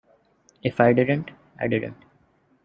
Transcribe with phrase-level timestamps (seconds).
[0.63, 1.29] If I didn't,
[1.59, 1.95] I didn't.